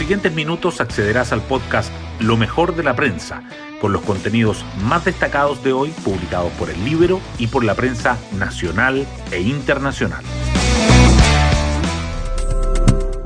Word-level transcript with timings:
siguientes 0.00 0.32
minutos 0.32 0.80
accederás 0.80 1.30
al 1.30 1.42
podcast 1.42 1.92
Lo 2.20 2.38
mejor 2.38 2.74
de 2.74 2.82
la 2.82 2.96
prensa, 2.96 3.42
con 3.82 3.92
los 3.92 4.00
contenidos 4.00 4.64
más 4.82 5.04
destacados 5.04 5.62
de 5.62 5.74
hoy 5.74 5.90
publicados 5.90 6.50
por 6.52 6.70
el 6.70 6.82
Libro 6.86 7.20
y 7.36 7.48
por 7.48 7.64
la 7.64 7.74
prensa 7.74 8.16
nacional 8.32 9.06
e 9.30 9.42
internacional. 9.42 10.24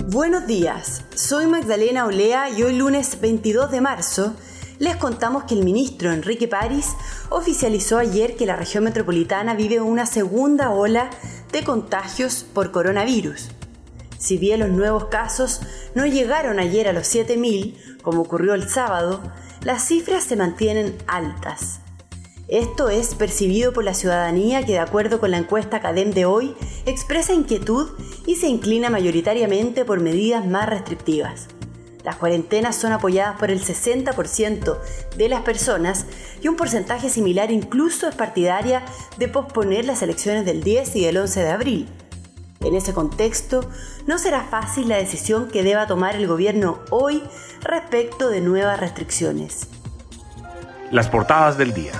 Buenos 0.06 0.48
días, 0.48 1.04
soy 1.14 1.46
Magdalena 1.46 2.06
Olea 2.06 2.50
y 2.50 2.64
hoy 2.64 2.76
lunes 2.76 3.20
22 3.20 3.70
de 3.70 3.80
marzo 3.80 4.34
les 4.80 4.96
contamos 4.96 5.44
que 5.44 5.54
el 5.54 5.62
ministro 5.62 6.10
Enrique 6.10 6.48
París 6.48 6.88
oficializó 7.30 7.98
ayer 7.98 8.34
que 8.34 8.46
la 8.46 8.56
región 8.56 8.82
metropolitana 8.82 9.54
vive 9.54 9.80
una 9.80 10.06
segunda 10.06 10.70
ola 10.70 11.08
de 11.52 11.62
contagios 11.62 12.44
por 12.52 12.72
coronavirus. 12.72 13.50
Si 14.24 14.38
bien 14.38 14.60
los 14.60 14.70
nuevos 14.70 15.08
casos 15.08 15.60
no 15.94 16.06
llegaron 16.06 16.58
ayer 16.58 16.88
a 16.88 16.94
los 16.94 17.14
7.000, 17.14 18.00
como 18.00 18.22
ocurrió 18.22 18.54
el 18.54 18.70
sábado, 18.70 19.20
las 19.62 19.86
cifras 19.86 20.24
se 20.24 20.34
mantienen 20.34 20.96
altas. 21.06 21.80
Esto 22.48 22.88
es 22.88 23.14
percibido 23.14 23.74
por 23.74 23.84
la 23.84 23.92
ciudadanía 23.92 24.64
que, 24.64 24.72
de 24.72 24.78
acuerdo 24.78 25.20
con 25.20 25.30
la 25.30 25.36
encuesta 25.36 25.82
Cadem 25.82 26.12
de 26.12 26.24
hoy, 26.24 26.54
expresa 26.86 27.34
inquietud 27.34 27.90
y 28.24 28.36
se 28.36 28.48
inclina 28.48 28.88
mayoritariamente 28.88 29.84
por 29.84 30.00
medidas 30.00 30.46
más 30.46 30.70
restrictivas. 30.70 31.48
Las 32.02 32.16
cuarentenas 32.16 32.76
son 32.76 32.92
apoyadas 32.92 33.38
por 33.38 33.50
el 33.50 33.62
60% 33.62 34.78
de 35.18 35.28
las 35.28 35.42
personas 35.42 36.06
y 36.40 36.48
un 36.48 36.56
porcentaje 36.56 37.10
similar 37.10 37.50
incluso 37.50 38.08
es 38.08 38.14
partidaria 38.14 38.86
de 39.18 39.28
posponer 39.28 39.84
las 39.84 40.00
elecciones 40.00 40.46
del 40.46 40.62
10 40.62 40.96
y 40.96 41.04
del 41.04 41.18
11 41.18 41.40
de 41.40 41.50
abril. 41.50 41.88
En 42.64 42.74
ese 42.74 42.94
contexto, 42.94 43.68
no 44.06 44.18
será 44.18 44.42
fácil 44.42 44.88
la 44.88 44.96
decisión 44.96 45.48
que 45.48 45.62
deba 45.62 45.86
tomar 45.86 46.16
el 46.16 46.26
gobierno 46.26 46.78
hoy 46.90 47.22
respecto 47.60 48.30
de 48.30 48.40
nuevas 48.40 48.80
restricciones. 48.80 49.68
Las 50.90 51.08
portadas 51.08 51.58
del 51.58 51.74
día. 51.74 51.92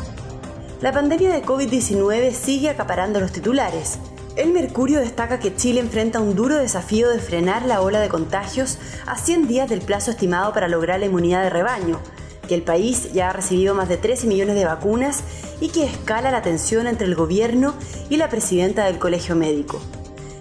La 0.80 0.92
pandemia 0.92 1.32
de 1.32 1.42
COVID-19 1.42 2.32
sigue 2.32 2.70
acaparando 2.70 3.20
los 3.20 3.32
titulares. 3.32 3.98
El 4.36 4.52
Mercurio 4.52 5.00
destaca 5.00 5.38
que 5.38 5.54
Chile 5.54 5.80
enfrenta 5.80 6.20
un 6.20 6.34
duro 6.34 6.56
desafío 6.56 7.08
de 7.10 7.18
frenar 7.18 7.66
la 7.66 7.80
ola 7.80 8.00
de 8.00 8.08
contagios 8.08 8.78
a 9.06 9.16
100 9.16 9.46
días 9.46 9.68
del 9.68 9.80
plazo 9.80 10.10
estimado 10.10 10.52
para 10.52 10.68
lograr 10.68 10.98
la 10.98 11.06
inmunidad 11.06 11.42
de 11.42 11.50
rebaño, 11.50 12.00
que 12.48 12.54
el 12.54 12.62
país 12.62 13.12
ya 13.12 13.30
ha 13.30 13.32
recibido 13.32 13.74
más 13.74 13.88
de 13.88 13.96
13 13.96 14.26
millones 14.26 14.56
de 14.56 14.64
vacunas 14.64 15.22
y 15.60 15.68
que 15.68 15.84
escala 15.84 16.30
la 16.30 16.42
tensión 16.42 16.86
entre 16.86 17.06
el 17.06 17.14
gobierno 17.14 17.74
y 18.10 18.16
la 18.16 18.28
presidenta 18.28 18.84
del 18.86 18.98
Colegio 18.98 19.36
Médico. 19.36 19.80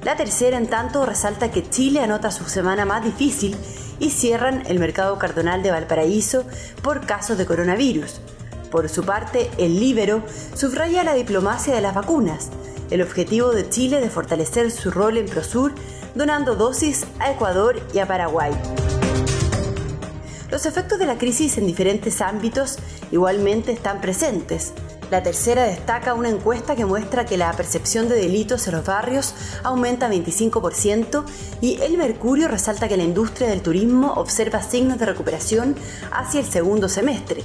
La 0.04 0.18
tercera, 0.18 0.58
en 0.58 0.68
tanto, 0.68 1.06
resalta 1.06 1.50
que 1.50 1.70
Chile 1.70 2.02
anota 2.02 2.30
su 2.30 2.44
semana 2.50 2.84
más 2.84 3.06
difícil 3.06 3.56
y 4.00 4.10
cierran 4.10 4.64
el 4.68 4.78
mercado 4.78 5.18
cardonal 5.18 5.64
de 5.64 5.72
Valparaíso 5.72 6.44
por 6.82 7.06
casos 7.06 7.38
de 7.38 7.46
coronavirus. 7.46 8.20
Por 8.70 8.90
su 8.90 9.06
parte, 9.06 9.50
el 9.58 9.80
Libero 9.80 10.22
subraya 10.56 11.06
la 11.06 11.14
diplomacia 11.14 11.74
de 11.74 11.80
las 11.80 11.96
vacunas, 11.96 12.50
el 12.92 13.02
objetivo 13.02 13.52
de 13.52 13.70
Chile 13.70 14.02
de 14.02 14.10
fortalecer 14.10 14.72
su 14.72 14.92
rol 14.92 15.18
en 15.18 15.26
Prosur, 15.26 15.74
donando 16.16 16.56
dosis 16.56 17.06
a 17.20 17.32
Ecuador 17.32 17.82
y 17.94 18.00
a 18.00 18.06
Paraguay. 18.06 18.52
Los 20.52 20.66
efectos 20.66 21.00
de 21.00 21.06
la 21.06 21.18
crisis 21.18 21.58
en 21.58 21.66
diferentes 21.66 22.20
ámbitos 22.20 22.78
igualmente 23.10 23.72
están 23.72 24.02
presentes. 24.02 24.74
La 25.14 25.22
tercera 25.22 25.66
destaca 25.66 26.16
una 26.16 26.30
encuesta 26.30 26.76
que 26.76 26.86
muestra 26.86 27.24
que 27.24 27.38
la 27.38 27.54
percepción 27.54 28.10
de 28.10 28.16
delitos 28.16 28.66
en 28.66 28.74
los 28.74 28.84
barrios 28.84 29.36
aumenta 29.62 30.10
25% 30.10 31.24
y 31.62 31.80
el 31.84 32.00
Mercurio 32.00 32.48
resalta 32.48 32.88
que 32.88 32.98
la 32.98 33.04
industria 33.04 33.48
del 33.50 33.62
turismo 33.62 34.14
observa 34.14 34.64
signos 34.64 34.98
de 34.98 35.06
recuperación 35.06 35.76
hacia 36.12 36.40
el 36.40 36.48
segundo 36.48 36.90
semestre. 36.90 37.44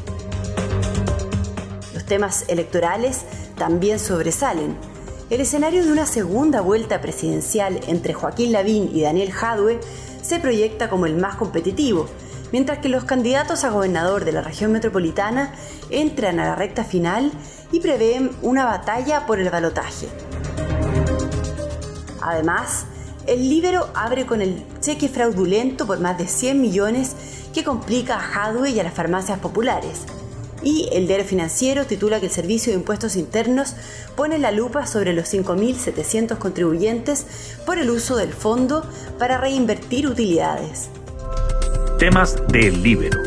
Los 1.92 2.06
temas 2.06 2.46
electorales 2.48 3.24
también 3.58 3.98
sobresalen. 3.98 4.74
El 5.28 5.42
escenario 5.42 5.84
de 5.84 5.92
una 5.92 6.06
segunda 6.06 6.62
vuelta 6.62 7.02
presidencial 7.02 7.80
entre 7.86 8.14
Joaquín 8.14 8.50
Lavín 8.50 8.88
y 8.94 9.02
Daniel 9.02 9.30
Jadue 9.30 9.78
se 10.22 10.40
proyecta 10.40 10.88
como 10.88 11.04
el 11.04 11.18
más 11.18 11.36
competitivo, 11.36 12.06
mientras 12.52 12.78
que 12.78 12.88
los 12.88 13.04
candidatos 13.04 13.64
a 13.64 13.70
gobernador 13.70 14.24
de 14.24 14.32
la 14.32 14.42
región 14.42 14.72
metropolitana 14.72 15.52
entran 15.90 16.40
a 16.40 16.46
la 16.46 16.54
recta 16.54 16.84
final 16.84 17.32
y 17.72 17.80
prevén 17.80 18.30
una 18.42 18.64
batalla 18.64 19.26
por 19.26 19.40
el 19.40 19.50
balotaje. 19.50 20.08
Además, 22.20 22.86
el 23.26 23.48
Libero 23.48 23.88
abre 23.94 24.26
con 24.26 24.40
el 24.40 24.64
cheque 24.80 25.08
fraudulento 25.08 25.86
por 25.86 26.00
más 26.00 26.16
de 26.18 26.26
100 26.26 26.60
millones 26.60 27.14
que 27.52 27.64
complica 27.64 28.16
a 28.16 28.20
Jadwe 28.20 28.70
y 28.70 28.80
a 28.80 28.84
las 28.84 28.94
farmacias 28.94 29.38
populares. 29.38 30.04
Y 30.62 30.88
el 30.92 31.06
diario 31.06 31.24
financiero 31.24 31.86
titula 31.86 32.20
que 32.20 32.26
el 32.26 32.32
Servicio 32.32 32.72
de 32.72 32.78
Impuestos 32.78 33.16
Internos 33.16 33.74
pone 34.16 34.38
la 34.38 34.50
lupa 34.50 34.86
sobre 34.86 35.12
los 35.12 35.32
5.700 35.32 36.38
contribuyentes 36.38 37.26
por 37.64 37.78
el 37.78 37.90
uso 37.90 38.16
del 38.16 38.32
fondo 38.32 38.84
para 39.18 39.38
reinvertir 39.38 40.08
utilidades. 40.08 40.88
Temas 41.98 42.36
del 42.46 42.80
Libero. 42.80 43.20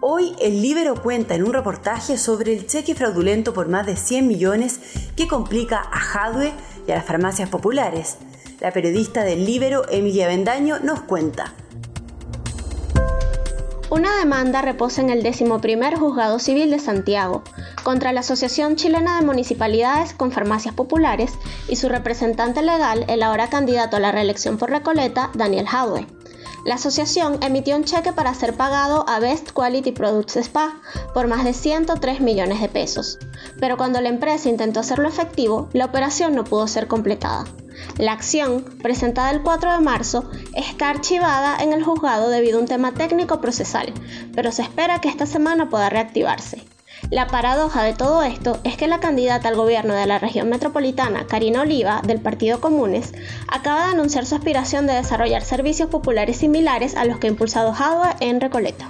Hoy 0.00 0.36
el 0.40 0.62
Libero 0.62 0.94
cuenta 1.02 1.34
en 1.34 1.42
un 1.42 1.52
reportaje 1.52 2.16
sobre 2.16 2.52
el 2.52 2.68
cheque 2.68 2.94
fraudulento 2.94 3.52
por 3.52 3.68
más 3.68 3.86
de 3.86 3.96
100 3.96 4.28
millones 4.28 4.78
que 5.16 5.26
complica 5.26 5.80
a 5.80 5.98
Jadwe 5.98 6.52
y 6.86 6.92
a 6.92 6.94
las 6.94 7.04
farmacias 7.04 7.48
populares. 7.48 8.18
La 8.60 8.70
periodista 8.70 9.24
del 9.24 9.44
Libero, 9.44 9.82
Emilia 9.90 10.28
Bendaño, 10.28 10.78
nos 10.78 11.00
cuenta. 11.00 11.54
Una 13.90 14.16
demanda 14.16 14.62
reposa 14.62 15.00
en 15.00 15.10
el 15.10 15.26
11 15.26 15.96
Juzgado 15.96 16.38
Civil 16.38 16.70
de 16.70 16.78
Santiago 16.78 17.42
contra 17.82 18.12
la 18.12 18.20
Asociación 18.20 18.76
Chilena 18.76 19.18
de 19.18 19.26
Municipalidades 19.26 20.14
con 20.14 20.30
Farmacias 20.30 20.76
Populares 20.76 21.32
y 21.68 21.74
su 21.74 21.88
representante 21.88 22.62
legal, 22.62 23.04
el 23.08 23.24
ahora 23.24 23.50
candidato 23.50 23.96
a 23.96 24.00
la 24.00 24.12
reelección 24.12 24.56
por 24.56 24.70
Recoleta, 24.70 25.30
Daniel 25.34 25.66
Jadwe. 25.66 26.06
La 26.64 26.76
asociación 26.76 27.38
emitió 27.42 27.74
un 27.74 27.84
cheque 27.84 28.12
para 28.12 28.34
ser 28.34 28.54
pagado 28.54 29.04
a 29.08 29.18
Best 29.18 29.50
Quality 29.50 29.90
Products 29.90 30.36
Spa 30.36 30.80
por 31.12 31.26
más 31.26 31.44
de 31.44 31.54
103 31.54 32.20
millones 32.20 32.60
de 32.60 32.68
pesos, 32.68 33.18
pero 33.58 33.76
cuando 33.76 34.00
la 34.00 34.08
empresa 34.08 34.48
intentó 34.48 34.78
hacerlo 34.80 35.08
efectivo, 35.08 35.68
la 35.72 35.86
operación 35.86 36.36
no 36.36 36.44
pudo 36.44 36.68
ser 36.68 36.86
completada. 36.86 37.46
La 37.98 38.12
acción, 38.12 38.62
presentada 38.80 39.32
el 39.32 39.42
4 39.42 39.72
de 39.72 39.80
marzo, 39.80 40.30
está 40.54 40.90
archivada 40.90 41.60
en 41.60 41.72
el 41.72 41.82
juzgado 41.82 42.28
debido 42.28 42.58
a 42.58 42.60
un 42.60 42.68
tema 42.68 42.92
técnico 42.92 43.40
procesal, 43.40 43.92
pero 44.32 44.52
se 44.52 44.62
espera 44.62 45.00
que 45.00 45.08
esta 45.08 45.26
semana 45.26 45.68
pueda 45.68 45.90
reactivarse. 45.90 46.64
La 47.12 47.26
paradoja 47.26 47.84
de 47.84 47.92
todo 47.92 48.22
esto 48.22 48.58
es 48.64 48.78
que 48.78 48.86
la 48.86 48.98
candidata 48.98 49.46
al 49.46 49.54
gobierno 49.54 49.92
de 49.92 50.06
la 50.06 50.18
región 50.18 50.48
metropolitana, 50.48 51.26
Karina 51.26 51.60
Oliva, 51.60 52.00
del 52.06 52.22
Partido 52.22 52.58
Comunes, 52.58 53.12
acaba 53.48 53.84
de 53.84 53.92
anunciar 53.92 54.24
su 54.24 54.34
aspiración 54.34 54.86
de 54.86 54.94
desarrollar 54.94 55.42
servicios 55.42 55.90
populares 55.90 56.38
similares 56.38 56.96
a 56.96 57.04
los 57.04 57.18
que 57.18 57.26
ha 57.26 57.30
impulsado 57.30 57.74
Jadua 57.74 58.16
en 58.20 58.40
Recoleta. 58.40 58.88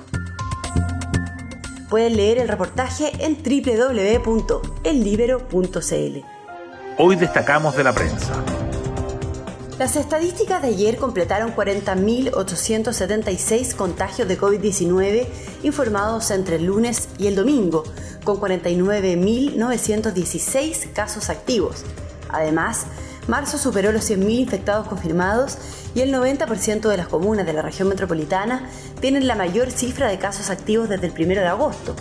Pueden 1.91 2.17
leer 2.17 2.39
el 2.39 2.47
reportaje 2.47 3.11
en 3.19 3.39
www.ellibero.cl. 3.43 6.25
Hoy 6.99 7.17
destacamos 7.17 7.77
de 7.77 7.83
la 7.83 7.93
prensa. 7.93 8.35
Las 9.83 9.97
estadísticas 9.97 10.63
de 10.63 10.69
ayer 10.69 10.97
completaron 10.97 11.57
40.876 11.57 13.75
contagios 13.75 14.29
de 14.29 14.39
COVID-19 14.39 15.27
informados 15.65 16.31
entre 16.31 16.55
el 16.55 16.67
lunes 16.67 17.09
y 17.19 17.27
el 17.27 17.35
domingo, 17.35 17.83
con 18.23 18.37
49.916 18.37 20.93
casos 20.93 21.31
activos. 21.31 21.83
Además, 22.29 22.87
marzo 23.27 23.59
superó 23.59 23.91
los 23.91 24.09
100.000 24.09 24.31
infectados 24.31 24.87
confirmados 24.87 25.59
y 25.97 26.03
el 26.03 26.15
90% 26.15 26.89
de 26.89 26.97
las 26.97 27.09
comunas 27.09 27.45
de 27.45 27.53
la 27.53 27.63
región 27.63 27.89
metropolitana 27.89 28.69
tienen 29.01 29.27
la 29.27 29.35
mayor 29.35 29.73
cifra 29.73 30.07
de 30.07 30.19
casos 30.19 30.49
activos 30.49 30.91
desde 30.91 31.09
el 31.09 31.13
1 31.13 31.41
de 31.41 31.49
agosto. 31.49 31.97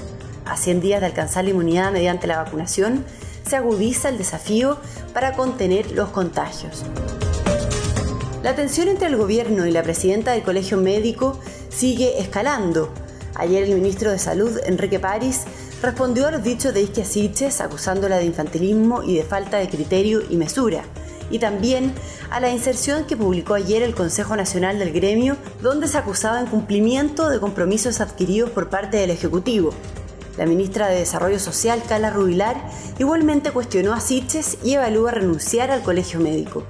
A 0.45 0.55
100 0.55 0.81
días 0.81 0.99
de 0.99 1.07
alcanzar 1.07 1.45
la 1.45 1.49
inmunidad 1.49 1.91
mediante 1.91 2.27
la 2.27 2.43
vacunación, 2.43 3.03
se 3.43 3.55
agudiza 3.55 4.09
el 4.09 4.19
desafío 4.19 4.77
para 5.15 5.33
contener 5.33 5.93
los 5.93 6.09
contagios. 6.09 6.83
La 8.43 8.55
tensión 8.55 8.87
entre 8.87 9.05
el 9.07 9.17
gobierno 9.17 9.67
y 9.67 9.71
la 9.71 9.83
presidenta 9.83 10.31
del 10.31 10.41
Colegio 10.41 10.77
Médico 10.77 11.39
sigue 11.69 12.19
escalando. 12.19 12.91
Ayer 13.35 13.61
el 13.61 13.75
ministro 13.75 14.09
de 14.09 14.17
Salud, 14.17 14.57
Enrique 14.65 14.99
París, 14.99 15.41
respondió 15.79 16.25
a 16.25 16.31
los 16.31 16.43
dichos 16.43 16.73
de 16.73 16.81
Isquia 16.81 17.05
Siches 17.05 17.61
acusándola 17.61 18.17
de 18.17 18.25
infantilismo 18.25 19.03
y 19.03 19.15
de 19.15 19.23
falta 19.23 19.57
de 19.57 19.69
criterio 19.69 20.23
y 20.27 20.37
mesura, 20.37 20.81
y 21.29 21.37
también 21.37 21.93
a 22.31 22.39
la 22.39 22.49
inserción 22.49 23.05
que 23.05 23.15
publicó 23.15 23.53
ayer 23.53 23.83
el 23.83 23.93
Consejo 23.93 24.35
Nacional 24.35 24.79
del 24.79 24.91
Gremio, 24.91 25.37
donde 25.61 25.87
se 25.87 25.99
acusaba 25.99 26.43
cumplimiento 26.45 27.29
de 27.29 27.39
compromisos 27.39 28.01
adquiridos 28.01 28.49
por 28.49 28.69
parte 28.69 28.97
del 28.97 29.11
Ejecutivo. 29.11 29.71
La 30.39 30.47
ministra 30.47 30.87
de 30.87 30.97
Desarrollo 30.97 31.37
Social, 31.37 31.83
Carla 31.87 32.09
Rubilar, 32.09 32.55
igualmente 32.97 33.51
cuestionó 33.51 33.93
a 33.93 33.99
Siches 33.99 34.57
y 34.63 34.73
evalúa 34.73 35.11
renunciar 35.11 35.69
al 35.69 35.83
Colegio 35.83 36.19
Médico. 36.19 36.63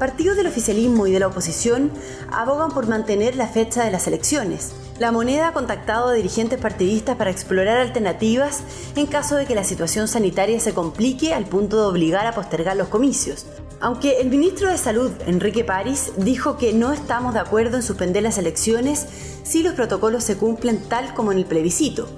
Partidos 0.00 0.38
del 0.38 0.46
oficialismo 0.46 1.06
y 1.06 1.12
de 1.12 1.20
la 1.20 1.26
oposición 1.26 1.90
abogan 2.32 2.70
por 2.70 2.88
mantener 2.88 3.36
la 3.36 3.46
fecha 3.46 3.84
de 3.84 3.90
las 3.90 4.06
elecciones. 4.06 4.72
La 4.98 5.12
moneda 5.12 5.48
ha 5.48 5.52
contactado 5.52 6.08
a 6.08 6.14
dirigentes 6.14 6.58
partidistas 6.58 7.16
para 7.16 7.30
explorar 7.30 7.76
alternativas 7.76 8.62
en 8.96 9.06
caso 9.06 9.36
de 9.36 9.44
que 9.44 9.54
la 9.54 9.62
situación 9.62 10.08
sanitaria 10.08 10.58
se 10.58 10.72
complique 10.72 11.34
al 11.34 11.44
punto 11.44 11.76
de 11.76 11.82
obligar 11.82 12.26
a 12.26 12.34
postergar 12.34 12.78
los 12.78 12.88
comicios. 12.88 13.44
Aunque 13.78 14.22
el 14.22 14.30
ministro 14.30 14.70
de 14.70 14.78
Salud, 14.78 15.10
Enrique 15.26 15.64
París, 15.64 16.12
dijo 16.16 16.56
que 16.56 16.72
no 16.72 16.94
estamos 16.94 17.34
de 17.34 17.40
acuerdo 17.40 17.76
en 17.76 17.82
suspender 17.82 18.22
las 18.22 18.38
elecciones 18.38 19.06
si 19.42 19.62
los 19.62 19.74
protocolos 19.74 20.24
se 20.24 20.38
cumplen 20.38 20.80
tal 20.88 21.12
como 21.12 21.30
en 21.30 21.36
el 21.36 21.44
plebiscito. 21.44 22.08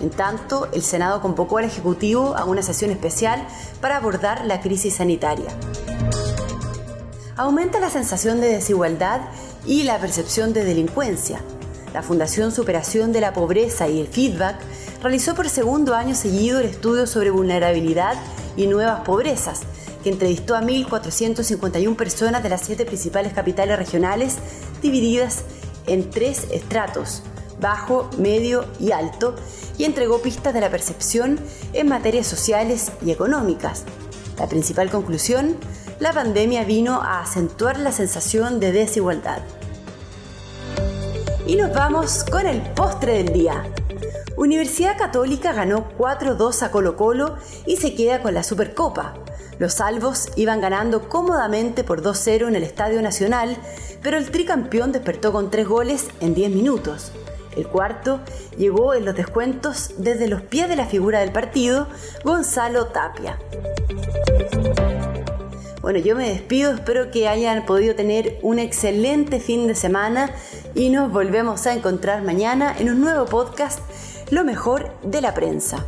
En 0.00 0.10
tanto, 0.10 0.68
el 0.72 0.82
Senado 0.82 1.20
convocó 1.20 1.58
al 1.58 1.64
Ejecutivo 1.64 2.36
a 2.36 2.44
una 2.44 2.62
sesión 2.62 2.92
especial 2.92 3.44
para 3.80 3.96
abordar 3.96 4.44
la 4.44 4.60
crisis 4.60 4.94
sanitaria 4.94 5.50
aumenta 7.42 7.80
la 7.80 7.90
sensación 7.90 8.40
de 8.40 8.48
desigualdad 8.48 9.20
y 9.66 9.82
la 9.82 9.98
percepción 9.98 10.52
de 10.52 10.64
delincuencia. 10.64 11.40
La 11.92 12.02
Fundación 12.02 12.52
Superación 12.52 13.12
de 13.12 13.20
la 13.20 13.32
Pobreza 13.32 13.88
y 13.88 14.00
el 14.00 14.06
Feedback 14.06 14.60
realizó 15.02 15.34
por 15.34 15.48
segundo 15.48 15.94
año 15.94 16.14
seguido 16.14 16.60
el 16.60 16.66
estudio 16.66 17.06
sobre 17.06 17.30
vulnerabilidad 17.30 18.14
y 18.56 18.68
nuevas 18.68 19.00
pobrezas, 19.00 19.62
que 20.04 20.10
entrevistó 20.10 20.54
a 20.54 20.62
1.451 20.62 21.96
personas 21.96 22.44
de 22.44 22.48
las 22.48 22.62
siete 22.62 22.84
principales 22.84 23.32
capitales 23.32 23.76
regionales, 23.76 24.36
divididas 24.80 25.42
en 25.88 26.10
tres 26.10 26.46
estratos, 26.52 27.22
bajo, 27.60 28.08
medio 28.18 28.66
y 28.78 28.92
alto, 28.92 29.34
y 29.78 29.84
entregó 29.84 30.22
pistas 30.22 30.54
de 30.54 30.60
la 30.60 30.70
percepción 30.70 31.40
en 31.72 31.88
materias 31.88 32.28
sociales 32.28 32.92
y 33.04 33.10
económicas. 33.10 33.82
La 34.38 34.46
principal 34.46 34.90
conclusión, 34.90 35.56
la 36.02 36.12
pandemia 36.12 36.64
vino 36.64 37.00
a 37.00 37.20
acentuar 37.20 37.78
la 37.78 37.92
sensación 37.92 38.58
de 38.58 38.72
desigualdad. 38.72 39.38
Y 41.46 41.54
nos 41.54 41.72
vamos 41.72 42.24
con 42.24 42.44
el 42.44 42.60
postre 42.60 43.18
del 43.18 43.32
día. 43.32 43.62
Universidad 44.36 44.98
Católica 44.98 45.52
ganó 45.52 45.88
4-2 45.96 46.64
a 46.64 46.72
Colo 46.72 46.96
Colo 46.96 47.36
y 47.66 47.76
se 47.76 47.94
queda 47.94 48.20
con 48.20 48.34
la 48.34 48.42
Supercopa. 48.42 49.14
Los 49.60 49.74
salvos 49.74 50.28
iban 50.34 50.60
ganando 50.60 51.08
cómodamente 51.08 51.84
por 51.84 52.02
2-0 52.02 52.48
en 52.48 52.56
el 52.56 52.64
Estadio 52.64 53.00
Nacional, 53.00 53.56
pero 54.02 54.16
el 54.16 54.32
tricampeón 54.32 54.90
despertó 54.90 55.30
con 55.30 55.52
3 55.52 55.68
goles 55.68 56.08
en 56.18 56.34
10 56.34 56.50
minutos. 56.50 57.12
El 57.54 57.68
cuarto 57.68 58.18
llegó 58.58 58.94
en 58.94 59.04
los 59.04 59.14
descuentos 59.14 59.94
desde 59.98 60.26
los 60.26 60.42
pies 60.42 60.68
de 60.68 60.74
la 60.74 60.86
figura 60.86 61.20
del 61.20 61.30
partido, 61.30 61.86
Gonzalo 62.24 62.86
Tapia. 62.86 63.38
Bueno, 65.82 65.98
yo 65.98 66.14
me 66.14 66.28
despido, 66.28 66.72
espero 66.72 67.10
que 67.10 67.26
hayan 67.26 67.66
podido 67.66 67.96
tener 67.96 68.38
un 68.42 68.60
excelente 68.60 69.40
fin 69.40 69.66
de 69.66 69.74
semana 69.74 70.30
y 70.76 70.90
nos 70.90 71.10
volvemos 71.10 71.66
a 71.66 71.74
encontrar 71.74 72.22
mañana 72.22 72.72
en 72.78 72.88
un 72.88 73.00
nuevo 73.00 73.26
podcast, 73.26 73.80
Lo 74.30 74.44
mejor 74.44 74.92
de 75.02 75.20
la 75.20 75.34
prensa. 75.34 75.84